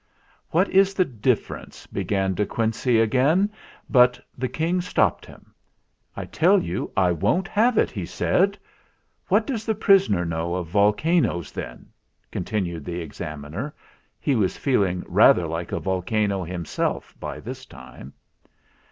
[0.49, 3.51] "What is the difference" began De Quin cey again.
[3.87, 5.53] But the King stopped him.
[6.17, 8.57] "I tell you I won't have it!" he said.
[9.27, 11.89] "What does the prisoner know of volcanoes, then?"
[12.31, 13.75] continued the Examiner.
[14.19, 18.13] He was feel ing rather like a volcano himself by this time.